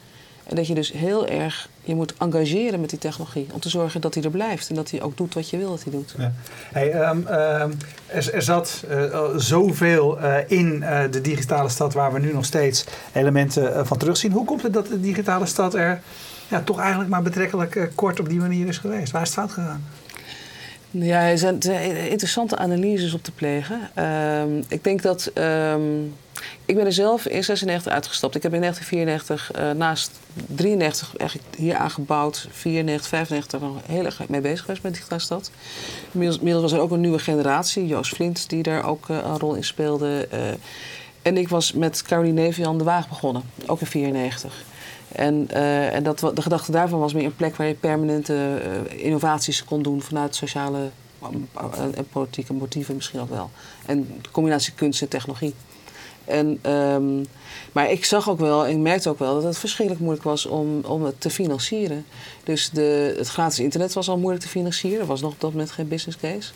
[0.44, 3.48] En dat je dus heel erg je moet engageren met die technologie.
[3.52, 4.70] Om te zorgen dat hij er blijft.
[4.70, 6.16] En dat hij ook doet wat je wil dat hij doet.
[6.18, 6.32] Ja.
[6.72, 12.14] Hey, um, um, er, er, zat uh, zoveel uh, in uh, de digitale stad waar
[12.14, 14.32] we nu nog steeds elementen van terugzien.
[14.32, 16.02] Hoe komt het dat de digitale stad er
[16.48, 19.12] ja, toch eigenlijk maar betrekkelijk kort op die manier is geweest?
[19.12, 19.84] Waar is het fout gegaan?
[20.92, 21.60] Ja, er zijn
[22.10, 24.04] interessante analyses op te plegen.
[24.06, 25.32] Um, ik denk dat.
[25.36, 26.14] Um,
[26.66, 28.36] ik ben er zelf in 96 uitgestapt.
[28.36, 30.12] Ik heb in 1994 uh, naast
[30.48, 35.52] 93 eigenlijk hier aangebouwd, 94, 95 nog heel erg mee bezig geweest met Digitale Stad.
[36.12, 39.56] Inmiddels was er ook een nieuwe generatie, Joost Flint, die daar ook uh, een rol
[39.56, 40.28] in speelde.
[40.34, 40.40] Uh,
[41.22, 44.64] en ik was met Caroline Nevian de Waag begonnen, ook in 94.
[45.12, 48.62] En, uh, en dat, de gedachte daarvan was meer een plek waar je permanente
[48.93, 50.89] uh, innovaties kon doen vanuit sociale
[51.95, 53.50] en politieke motieven misschien ook wel.
[53.86, 55.54] En de combinatie kunst en technologie.
[56.26, 57.24] En, ehm,
[57.71, 60.80] maar ik zag ook wel, ik merkte ook wel dat het verschrikkelijk moeilijk was om,
[60.86, 62.06] om het te financieren.
[62.43, 65.00] Dus de, het gratis internet was al moeilijk te financieren.
[65.00, 66.52] Er was nog op dat moment geen business case.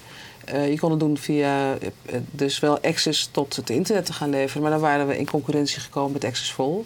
[0.69, 1.77] Je kon het doen via
[2.31, 4.61] dus wel access tot het internet te gaan leveren.
[4.61, 6.85] Maar dan waren we in concurrentie gekomen met Accessful.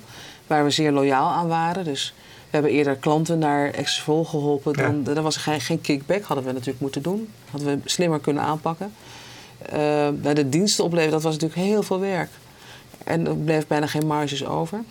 [0.49, 1.83] Waar we zeer loyaal aan waren.
[1.83, 4.73] Dus we hebben eerder klanten naar Accessful geholpen.
[4.73, 5.15] Dan, ja.
[5.15, 6.23] Er was geen, geen kickback.
[6.23, 7.29] Hadden we natuurlijk moeten doen.
[7.51, 8.93] Hadden we slimmer kunnen aanpakken.
[9.73, 12.29] Uh, bij de diensten opleveren, dat was natuurlijk heel veel werk.
[13.03, 14.83] En er bleef bijna geen marges over.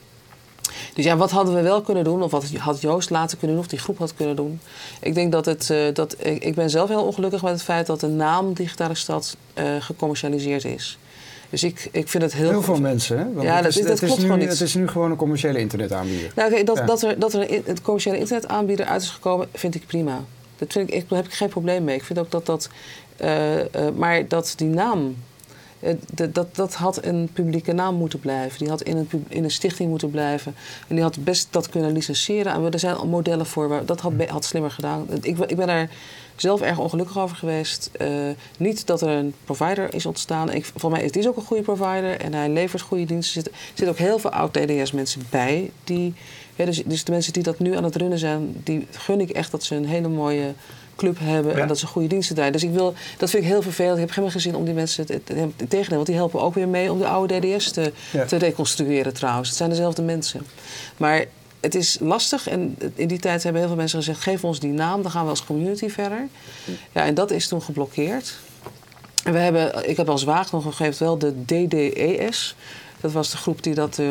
[0.94, 2.22] Dus ja, wat hadden we wel kunnen doen?
[2.22, 3.64] Of wat had Joost later kunnen doen?
[3.64, 4.60] Of die groep had kunnen doen?
[5.00, 5.68] Ik denk dat het...
[5.70, 8.94] Uh, dat, ik, ik, ben zelf heel ongelukkig met het feit dat de naam Digitale
[8.94, 10.98] Stad uh, gecommercialiseerd is.
[11.50, 13.24] Dus ik, ik vind het heel Heel veel mensen, hè?
[13.32, 14.48] Want ja, het dat, is, dat het klopt is nu, gewoon niet.
[14.48, 16.32] Het is nu gewoon een commerciële internetaanbieder.
[16.34, 16.84] Nou, okay, dat, Ja.
[16.86, 20.24] dat er, dat er een, een commerciële internetaanbieder uit is gekomen, vind ik prima.
[20.58, 21.96] Dat vind ik, ik, daar heb ik geen probleem mee.
[21.96, 22.68] Ik vind ook dat dat...
[23.16, 25.16] eh, eh, maar dat die naam...
[25.80, 25.94] eh,
[26.32, 28.58] dat, dat, had een publieke naam moeten blijven.
[28.58, 30.54] Die had in een, in een stichting moeten blijven.
[30.88, 32.52] En die had best dat kunnen licentiëren.
[32.52, 33.68] En er zijn al modellen voor.
[33.68, 35.06] waar- Dat had, had slimmer gedaan.
[35.22, 35.90] Ik, ik ben daar
[36.36, 37.90] zelf erg ongelukkig over geweest.
[37.92, 38.08] Eh,
[38.58, 40.52] niet dat er een provider is ontstaan.
[40.52, 42.20] Ik, voor mij is het ook een goede provider.
[42.20, 43.42] En hij levert goede diensten.
[43.44, 45.70] Er er zitten ook heel veel oud-TDS-mensen bij.
[45.84, 46.14] Die,
[46.56, 48.60] dus, dus de mensen die dat nu aan het runnen zijn...
[48.64, 50.52] die gun ik echt dat ze een hele mooie
[50.98, 51.62] club hebben Ja.
[51.62, 52.52] en dat ze goede diensten draaien.
[52.52, 53.94] Dus ik wil, dat vind ik heel vervelend.
[53.94, 55.94] Ik heb geen gezin om die mensen te, te, te tegennemen.
[55.94, 58.24] Want die helpen ook weer mee om de oude DDS te, Ja.
[58.24, 59.48] te reconstrueren trouwens.
[59.48, 60.46] Het zijn dezelfde mensen.
[60.96, 61.24] Maar
[61.60, 64.20] het is lastig en in die tijd hebben heel veel mensen gezegd...
[64.20, 66.28] geef ons die naam, dan gaan we als community verder.
[66.92, 68.34] Ja, en dat is toen geblokkeerd.
[69.24, 72.56] En we hebben, ik heb als Waag nog gegeven wel de DDES...
[73.00, 74.06] Dat was de groep die dat, uh,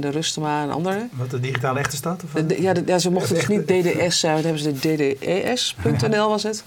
[0.00, 1.10] de Rustema en anderen.
[1.12, 2.22] Wat de digitale echte stad?
[2.24, 4.94] Of De- ja, de- ja, ze mochten dus niet DDS zijn, dan hebben ze de
[4.94, 6.64] DDES.nl was het.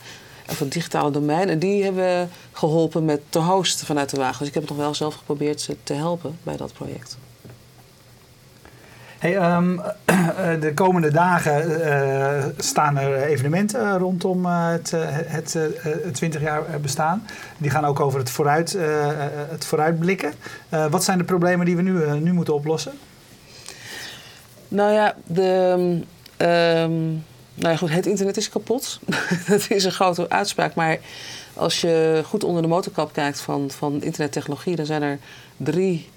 [0.49, 1.49] Of het digitale domein.
[1.49, 4.38] En die hebben geholpen met te hosten vanuit de wagen.
[4.39, 7.17] Dus ik heb het nog wel zelf geprobeerd ze te helpen bij dat project.
[9.19, 14.91] Hey, ehm, eh, de komende dagen eh, staan er evenementen rondom eh, het,
[15.25, 15.53] het,
[16.03, 17.27] het 20 jaar bestaan.
[17.58, 18.77] Die gaan ook over het, vooruit,
[19.49, 20.34] het vooruitblikken.
[20.89, 22.93] Wat zijn de problemen die we nu, nu moeten oplossen?
[24.67, 26.01] Nou ja, de,
[26.38, 27.08] ehm,
[27.53, 28.99] nou ja, goed, het internet is kapot.
[29.47, 30.75] dat is een grote uitspraak.
[30.75, 30.97] Maar
[31.53, 35.19] als je goed onder de motorkap kijkt van, van internettechnologie, dan zijn er
[35.58, 36.10] drie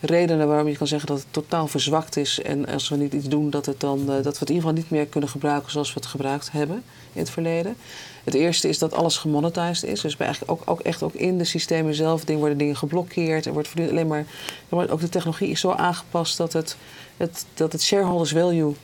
[0.00, 2.42] redenen waarom je kan zeggen dat het totaal verzwakt is.
[2.42, 4.68] En als we niet iets doen, dat, het dan, eh, dat we het in ieder
[4.68, 6.82] geval niet meer kunnen gebruiken zoals we het gebruikt hebben
[7.12, 7.76] in het verleden.
[8.24, 10.00] Het eerste is dat alles gemonetized is.
[10.00, 13.46] Dus bij eigenlijk ook, ook echt ook in de systemen zelf worden dingen geblokkeerd.
[13.46, 14.26] Er wordt alleen maar,
[14.68, 16.76] ook de technologie is zo aangepast dat het,
[17.16, 18.74] het, dat het shareholders value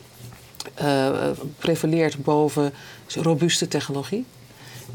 [0.74, 2.72] eh, prevaleert boven
[3.14, 4.24] robuuste technologie.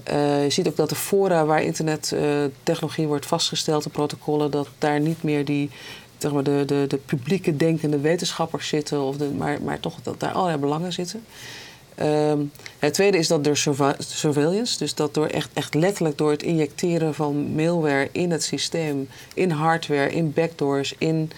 [0.03, 4.99] Eh, je ziet ook dat de fora waar internettechnologie wordt vastgesteld, de protocollen, dat daar
[4.99, 5.69] niet meer die,
[6.21, 10.19] zeg maar, de, de, de publieke denkende wetenschappers zitten, of de, maar, maar toch dat
[10.19, 11.23] daar allerlei belangen zitten.
[11.95, 12.39] Ehm,
[12.79, 13.57] het tweede is dat door
[13.97, 19.09] surveillance, dus dat door echt, echt letterlijk door het injecteren van malware in het systeem,
[19.33, 21.31] in hardware, in backdoors, in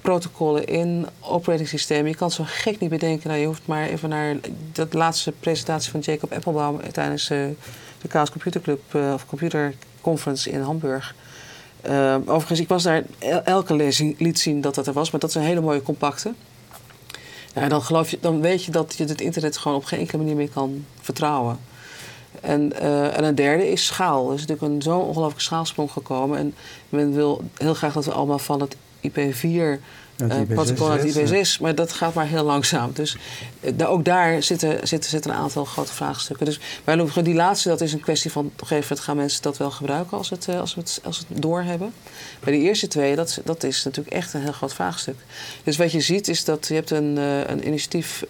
[0.00, 2.10] protocollen, in operating systemen.
[2.10, 3.28] Je kan het zo gek niet bedenken.
[3.28, 4.36] Nou, je hoeft maar even naar
[4.72, 7.38] de laatste presentatie van Jacob Applebaum tijdens eh,
[8.02, 11.14] de Chaos Computer Club eh, of Computer Conference in Hamburg.
[11.84, 15.20] Ehm, overigens, ik was daar el- elke lezing liet zien dat dat er was, maar
[15.20, 16.34] dat is een hele mooie compacte.
[17.68, 20.36] Dan, geloof je, dan weet je dat je het internet gewoon op geen enkele manier
[20.36, 21.58] meer kan vertrouwen.
[22.40, 24.28] En, eh, en een derde is schaal.
[24.28, 26.38] Er is natuurlijk een zo'n ongelooflijke schaalsprong gekomen.
[26.38, 26.54] En
[26.88, 29.80] men wil heel graag dat we allemaal van het IP4
[30.16, 31.44] Het IP6, protocol naar het ja.
[31.44, 32.90] IP6, maar dat gaat maar heel langzaam.
[32.92, 33.16] Dus
[33.60, 36.46] eh, ook daar zitten, zitten, zitten een aantal grote vraagstukken.
[36.46, 39.42] Dus gewoon die laatste, dat is een kwestie van op een gegeven moment gaan mensen
[39.42, 41.92] dat wel gebruiken als, het, eh, als, we, het, als het doorhebben.
[42.40, 45.16] Bij die eerste twee, dat, dat is natuurlijk echt een heel groot vraagstuk.
[45.64, 48.24] Dus wat je ziet is dat je hebt een, eh, een initiatief.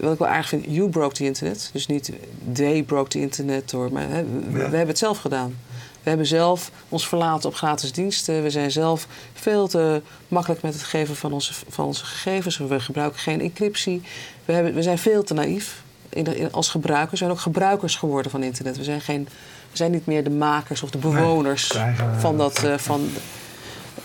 [0.00, 1.70] wat ik wel aardig vind, you broke the internet.
[1.72, 2.12] Dus niet
[2.52, 4.08] they broke the internet, hoor, maar
[4.50, 5.56] we, hebben het zelf gedaan.
[6.02, 8.42] We hebben zelf ons verlaten op gratis diensten.
[8.42, 12.56] We zijn zelf veel te makkelijk met het geven van onze, van onze gegevens.
[12.58, 14.02] We gebruiken geen encryptie.
[14.44, 17.10] We, hebben, we zijn veel te naïef in de- in- als gebruikers.
[17.10, 18.76] We zijn ook gebruikers geworden van internet.
[18.76, 19.24] We zijn, geen,
[19.70, 22.64] we zijn niet meer de makers of de bewoners eigen- van dat.
[22.64, 23.08] eh, van,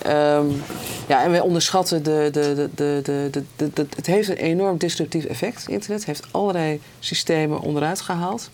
[0.02, 0.46] Ehm,
[1.06, 4.36] ja, en wij onderschatten de, de, de, de, de, de, de- de- Het heeft een
[4.36, 5.68] enorm disruptief effect.
[5.68, 8.50] Internet heeft allerlei systemen onderuit gehaald.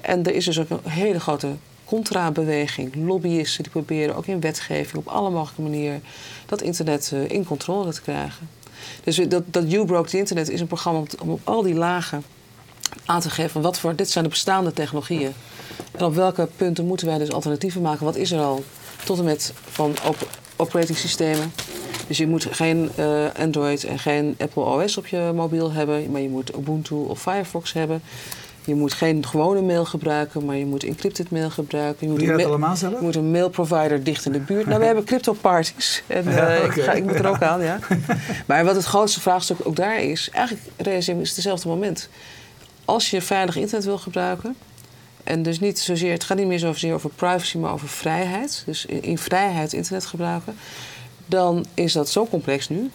[0.00, 1.48] En er is dus ook een hele grote
[1.92, 2.94] contra-beweging.
[2.94, 6.02] Lobbyisten die proberen ook in wetgeving op alle mogelijke manieren
[6.46, 8.48] dat internet eh, in controle te krijgen.
[9.04, 12.22] Dus dat, dat You Broke the Internet is een programma om, op al die lagen
[13.04, 15.32] aan te geven wat voor dit zijn de bestaande technologieën.
[15.92, 18.04] En op welke punten moeten wij dus alternatieven maken?
[18.04, 18.64] Wat is er al?
[19.04, 20.26] Tot en met van open,
[20.56, 21.52] operating systemen.
[22.06, 26.20] Dus je moet geen uh, Android en geen Apple OS op je mobiel hebben, maar
[26.20, 28.02] je moet Ubuntu of Firefox hebben.
[28.64, 32.06] Je moet geen gewone mail gebruiken, maar je moet encrypted mail gebruiken.
[32.06, 32.94] Je moet, je dat allemaal zelf?
[32.94, 34.66] je moet een mailprovider dicht in de buurt.
[34.66, 36.02] Nou, we hebben crypto parties.
[36.06, 37.78] En, eh, ik, ga, ik moet er ook aan, ja.
[38.46, 42.08] Maar wat het grootste vraagstuk ook daar is, eigenlijk realiseren is hetzelfde moment.
[42.84, 44.56] Als je veilig internet wil gebruiken,
[45.24, 48.62] en dus niet zozeer, het gaat niet meer zozeer over privacy, maar over vrijheid.
[48.66, 50.56] Dus in, in vrijheid internet gebruiken.
[51.26, 52.90] Dan is dat zo complex nu.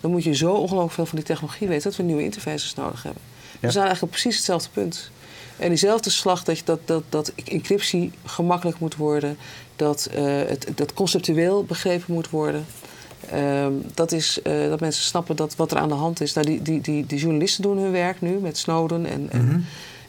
[0.00, 3.02] Dan moet je zo ongelooflijk veel van die technologie weten dat we nieuwe interfaces nodig
[3.02, 3.22] hebben.
[3.60, 5.10] We zijn eigenlijk op precies hetzelfde punt.
[5.56, 9.36] En diezelfde slag dat, dat, dat, dat encryptie gemakkelijk moet worden,
[9.76, 12.66] dat, eh, het, dat conceptueel begrepen moet worden.
[13.30, 16.32] Ehm, dat is eh, dat mensen snappen dat wat er aan de hand is.
[16.32, 19.06] Nou, die, die, die, die journalisten doen hun werk nu met Snowden.
[19.06, 19.60] En, en Mhm.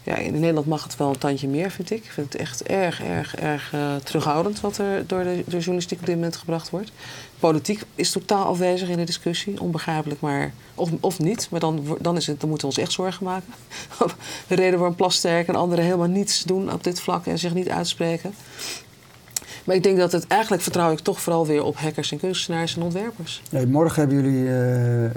[0.02, 2.04] ja, in Nederland mag het wel een tandje meer, vind ik.
[2.04, 5.56] Ik vind het echt erg, erg, erg eh, terughoudend wat er door de, door de
[5.56, 6.92] journalistiek op dit moment gebracht wordt.
[7.40, 11.48] Politiek is totaal afwezig in de discussie, onbegrijpelijk, maar of, of niet.
[11.50, 13.52] Maar dan, dan, is het, dan moeten we ons echt zorgen maken.
[14.48, 17.68] de reden waarom Plasterk en anderen helemaal niets doen op dit vlak en zich niet
[17.68, 18.34] uitspreken.
[19.64, 22.76] Maar ik denk dat het eigenlijk vertrouw ik toch vooral weer op hackers en kunstenaars
[22.76, 23.42] en ontwerpers.
[23.50, 25.10] Nee, morgen hebben jullie eh, eh,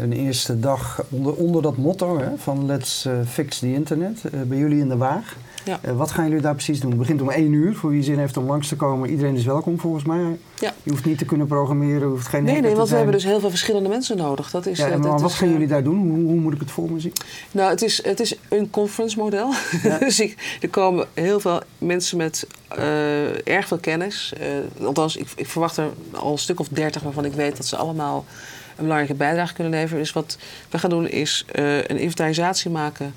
[0.00, 4.22] een eerste dag onder, onder dat motto hè, van Let's eh, Fix the Internet.
[4.46, 5.36] bij jullie in de Waag.
[5.66, 5.94] Ja.
[5.94, 6.90] Wat gaan jullie daar precies doen?
[6.90, 7.74] Het begint om één uur.
[7.74, 9.10] Voor wie zin heeft om langs te komen.
[9.10, 10.38] Iedereen is welkom volgens mij.
[10.58, 10.72] Ja.
[10.82, 12.00] Je hoeft niet te kunnen programmeren.
[12.00, 14.50] Je hoeft geen Nee, nee, want we hebben dus heel veel verschillende mensen nodig.
[14.50, 15.98] Dat is, Ja, dat maar wat is, gaan jullie daar doen?
[15.98, 17.12] Hoe, hoe moet ik het voor me zien?
[17.50, 19.52] Nou, het is, het is een conference model.
[19.98, 24.32] dus ik, er komen heel veel mensen met eh, erg veel kennis.
[24.40, 27.66] Eh, althans, ik, ik verwacht er al een stuk of dertig waarvan ik weet dat
[27.66, 28.24] ze allemaal
[28.68, 29.98] een belangrijke bijdrage kunnen leveren.
[29.98, 30.38] Dus wat
[30.70, 33.14] we gaan doen is eh, een inventarisatie maken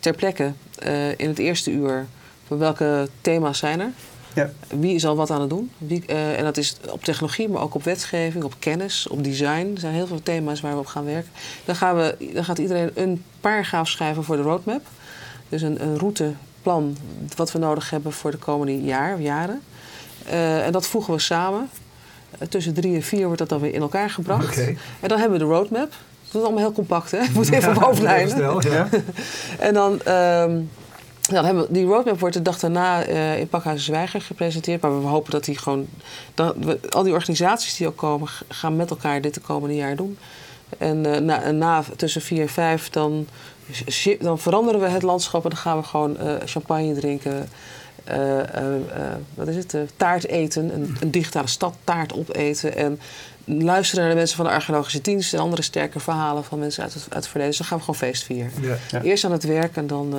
[0.00, 0.52] ter plekke
[1.16, 2.06] in het eerste uur.
[2.46, 3.90] Van welke thema's zijn er?
[4.34, 4.50] Ja.
[4.68, 5.70] Wie is al wat aan het doen?
[5.78, 9.70] Wie, en dat is op technologie, maar ook op wetgeving, op kennis, op design.
[9.74, 11.30] Er zijn heel veel thema's waar we op gaan werken.
[11.64, 14.82] Dan, gaan we, dan gaat iedereen een paragraaf schrijven voor de roadmap.
[15.48, 15.98] Dus een, een
[16.62, 16.96] routeplan
[17.36, 19.62] wat we nodig hebben voor de komende jaar, jaren.
[20.26, 21.70] Eh, en dat voegen we samen.
[22.38, 24.58] Eh, tussen drie en vier wordt dat dan weer in elkaar gebracht.
[25.00, 25.90] En dan hebben we de roadmap.
[26.30, 27.18] Dat is allemaal heel compact, hè?
[27.28, 28.30] Ik moet even bovenlijnen.
[28.30, 28.88] Snel, ja.
[29.58, 30.60] En dan, ehm,
[31.20, 34.80] dan hebben we, die roadmap wordt de dag daarna eh, in Pakhuis Zwijger gepresenteerd.
[34.80, 35.86] Maar we hopen dat die gewoon...
[36.34, 39.96] Dat we, al die organisaties die ook komen, gaan met elkaar dit de komende jaar
[39.96, 40.18] doen.
[40.78, 43.26] En, na, na tussen vier en vijf dan,
[44.20, 45.42] dan veranderen we het landschap.
[45.44, 47.48] En dan gaan we gewoon eh, champagne drinken.
[48.04, 48.64] eh, eh,
[49.34, 49.74] wat is het?
[49.96, 50.74] taart eten.
[50.74, 52.76] Een, een digitale stad taart opeten.
[52.76, 53.00] En
[53.44, 55.34] luisteren naar de mensen van de archeologische dienst.
[55.34, 57.48] En andere sterke verhalen van mensen uit het, uit het verleden.
[57.50, 58.50] Dus dan gaan we gewoon feest vieren.
[58.60, 58.76] Ja.
[58.90, 59.02] Ja.
[59.02, 60.14] Eerst aan het werk en dan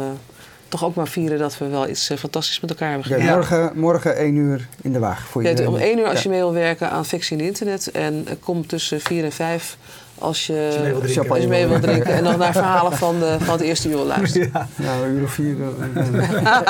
[0.68, 3.36] toch ook maar vieren dat we wel iets fantastisch met elkaar hebben gedaan.
[3.36, 5.28] morgen, morgen één uur in de Waag.
[5.28, 5.72] Voor Ja, iedereen.
[5.72, 6.22] om één uur als Ja.
[6.24, 7.92] je mee wil werken aan fictie in internet.
[7.92, 9.78] En kom tussen vier en vijf
[10.24, 11.50] als je, Als je mee wil drinken.
[11.50, 12.14] mee wil drinken.
[12.14, 14.50] En dan naar verhalen van, de, van het eerste uur wil luisteren.
[14.54, 14.68] Ja.
[14.76, 15.56] Nou, een uur of vier.
[15.96, 16.66] eh, eh,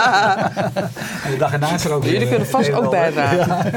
[1.26, 3.00] En de dag erna is er ook Jullie weer, kunnen vast eh, ook en ander.
[3.14, 3.72] bijdragen.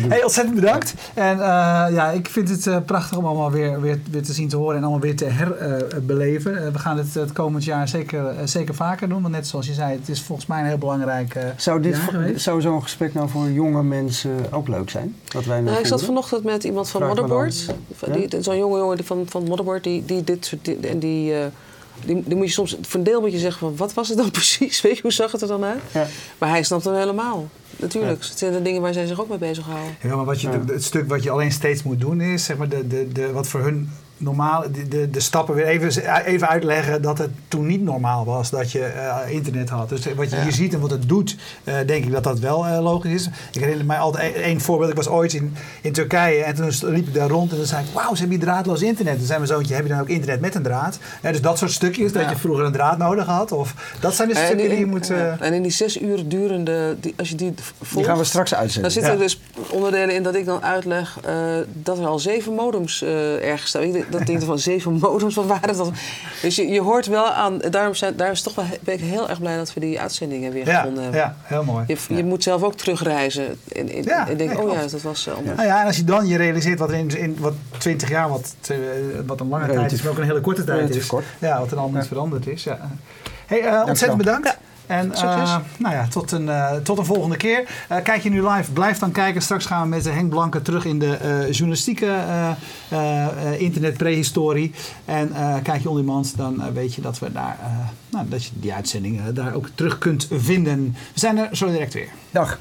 [0.00, 0.10] doen.
[0.10, 0.94] Hey, ontzettend bedankt.
[1.14, 1.46] En eh,
[1.94, 4.76] ja, ik vind het eh, prachtig om allemaal weer, weer, weer te zien, te horen
[4.76, 6.72] en allemaal weer te herbeleven.
[6.72, 9.22] we gaan het het komend jaar zeker, zeker vaker doen.
[9.22, 11.96] Want net zoals je zei, het is volgens mij een heel belangrijk Zou, dit,
[12.36, 15.16] zou zo'n gesprek nou voor jonge mensen ook leuk zijn?
[15.28, 17.66] Dat wij nou Nou, ik zat vanochtend met iemand van Vraag Motherboard.
[18.12, 21.34] Die- Zo'n jonge jongen die van, van Motherboard, die, die dit soort di- en die,
[21.34, 21.46] eh,
[22.04, 24.18] die, die moet je soms, voor een deel moet je zeggen van, wat was het
[24.18, 24.80] dan precies?
[24.80, 25.80] Weet je, hoe zag het er dan uit?
[25.92, 26.06] Ja.
[26.38, 27.48] Maar hij snapt hem helemaal.
[27.76, 29.96] Natuurlijk, het zijn de dingen waar zij zich ook mee bezighouden.
[30.02, 30.60] Ja, maar wat je, Ja.
[30.66, 33.46] het stuk wat je alleen steeds moet doen is, zeg maar, de, de, de, wat
[33.48, 37.82] voor hun normaal, de, de, de stappen weer even, even uitleggen dat het toen niet
[37.82, 39.88] normaal was dat je eh, internet had.
[39.88, 40.42] Dus wat je Ja.
[40.42, 43.28] hier ziet en wat het doet, eh, denk ik dat dat wel eh, logisch is.
[43.52, 44.90] Ik herinner mij altijd één voorbeeld.
[44.90, 47.84] Ik was ooit in, in Turkije en toen liep ik daar rond en toen zei
[47.84, 49.16] ik, wauw, ze hebben hier draadloos internet.
[49.16, 50.98] Toen zei mijn zoontje, heb je dan ook internet met een draad?
[51.22, 53.52] Ja, dus dat soort stukjes, dat je vroeger een draad nodig had.
[53.52, 55.06] Of, dat zijn dus En stukken in- die je moet...
[55.06, 58.24] ja, en in die zes uur durende, die, als je die volgt, Die gaan we
[58.24, 58.90] straks dan uitzenden.
[58.90, 59.22] zitten er Ja.
[59.22, 63.68] dus onderdelen in dat ik dan uitleg eh, dat er al zeven modems eh, ergens
[63.68, 63.82] staan.
[64.08, 65.90] Denk- Dat denk ik van zeven modems, wat waren dat?
[66.42, 69.28] Dus je, je hoort wel aan, daarom zijn, daar is toch wel, ben ik heel
[69.28, 71.20] erg blij dat we die uitzendingen weer ja, gevonden hebben.
[71.20, 71.84] ja, heel mooi.
[71.86, 75.02] Je, je moet zelf ook terugreizen en, en, Ja, en denken, nee, oh ja, dat
[75.02, 75.56] was eh, anders.
[75.56, 78.28] Nou ja, en als je dan je realiseert wat er in, in wat 20 jaar,
[78.28, 78.76] wat, eh,
[79.26, 81.06] wat een lange tijd is, maar ook een hele korte tijd relatief is.
[81.06, 81.24] kort.
[81.38, 82.06] Ja, wat er allemaal Ja.
[82.06, 82.64] veranderd is.
[82.64, 82.78] Ja.
[83.46, 84.56] Hey, eh, ontzettend bedankt.
[84.86, 87.68] En eh, nou ja, tot een, eh, tot een volgende keer.
[87.88, 89.42] Eh, kijk je nu live, blijf dan kijken.
[89.42, 92.50] Straks gaan we met Henk Blanke terug in de journalistieke eh,
[92.88, 94.72] eh, eh, internetprehistorie.
[95.04, 95.32] En
[95.62, 97.58] kijk je on demand, dan weet je dat, we daar,
[98.10, 100.96] nou, dat je die uitzending daar ook terug kunt vinden.
[101.12, 102.08] We zijn er zo direct weer.
[102.30, 102.58] Dag.